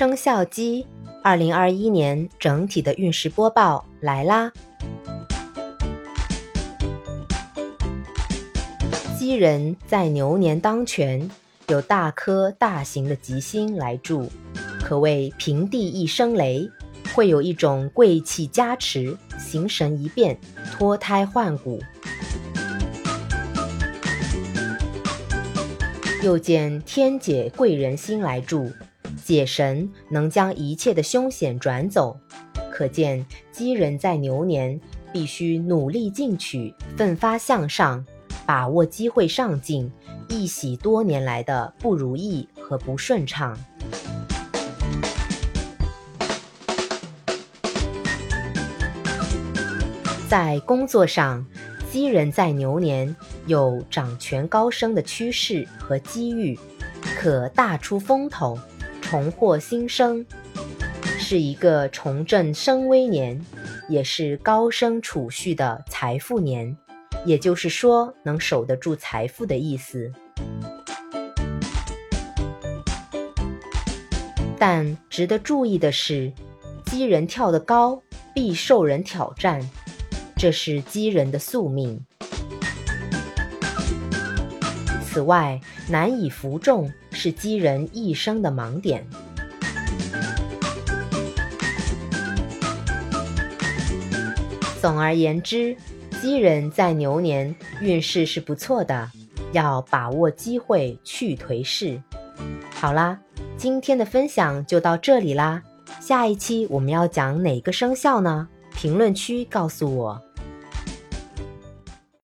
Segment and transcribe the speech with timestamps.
[0.00, 0.86] 生肖鸡，
[1.22, 4.50] 二零二一年整体的运势播报来啦！
[9.18, 11.30] 鸡人在牛年当权，
[11.68, 14.26] 有大颗大型的吉星来助，
[14.82, 16.66] 可谓平地一声雷，
[17.14, 20.40] 会有一种贵气加持，形神一变，
[20.72, 21.78] 脱胎换骨。
[26.22, 28.72] 又见天解贵人心来助。
[29.16, 32.18] 解神能将一切的凶险转走，
[32.72, 34.80] 可见鸡人在牛年
[35.12, 38.04] 必须努力进取，奋发向上，
[38.44, 39.90] 把握机会上进，
[40.28, 43.56] 一洗多年来的不如意和不顺畅。
[50.28, 51.44] 在工作上，
[51.90, 53.14] 鸡人在牛年
[53.46, 56.56] 有掌权高升的趋势和机遇，
[57.16, 58.56] 可大出风头。
[59.10, 60.24] 重获新生，
[61.02, 63.44] 是一个重振声威年，
[63.88, 66.76] 也是高升储蓄的财富年，
[67.26, 70.12] 也就是说能守得住财富的意思。
[74.56, 76.32] 但值得注意的是，
[76.86, 78.00] 鸡人跳得高，
[78.32, 79.60] 必受人挑战，
[80.36, 82.00] 这是鸡人的宿命。
[85.12, 89.04] 此外，难以服众是鸡人一生的盲点。
[94.80, 95.76] 总而言之，
[96.22, 99.10] 鸡人在牛年运势是不错的，
[99.50, 102.00] 要把握机会去颓势。
[102.72, 103.18] 好啦，
[103.56, 105.60] 今天的分享就到这里啦，
[106.00, 108.46] 下一期我们要讲哪个生肖呢？
[108.72, 110.22] 评论区告诉我。